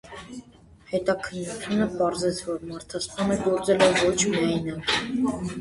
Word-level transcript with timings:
Հետաքննությունը 0.93 1.87
պարզեց, 1.99 2.41
որ 2.49 2.65
մարդասպանը 2.71 3.39
գործել 3.47 3.87
է 3.89 3.91
ոչ 4.09 4.19
միայնակ։ 4.33 4.95